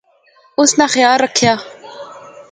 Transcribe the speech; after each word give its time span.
اس 0.59 0.71
ناں 0.77 0.89
خیال 0.93 1.17
رکھِیاں 1.23 1.57